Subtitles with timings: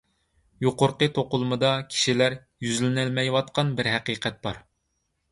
[0.65, 2.35] يۇقىرىقى توقۇلمىدا كىشىلەر
[2.67, 4.59] يۈزلىنەلمەيۋاتقان بىر ھەقىقەت بار.